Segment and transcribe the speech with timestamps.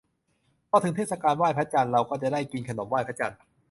[0.69, 3.37] พอถึงเทศกาลไหว้พระจันทร์ เราก็จะได้กินขนมไหว้พระจันทร์